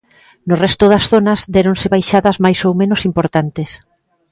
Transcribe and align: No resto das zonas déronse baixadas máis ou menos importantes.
No 0.47 0.55
resto 0.63 0.85
das 0.93 1.05
zonas 1.11 1.41
déronse 1.55 1.91
baixadas 1.95 2.37
máis 2.45 2.59
ou 2.67 2.73
menos 2.81 3.01
importantes. 3.09 3.69